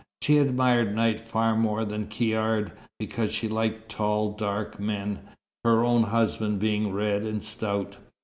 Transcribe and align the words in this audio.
She 0.23 0.39
admired 0.39 0.95
Knight 0.95 1.19
far 1.27 1.55
more 1.55 1.85
than 1.85 2.07
Caird, 2.07 2.71
because 2.97 3.31
she 3.31 3.47
liked 3.47 3.87
tall, 3.91 4.31
dark 4.31 4.79
men, 4.79 5.19
her 5.63 5.85
own 5.85 6.01
husband 6.01 6.59
being 6.59 6.91
red 6.91 7.21
and 7.21 7.43
stout. 7.43 7.97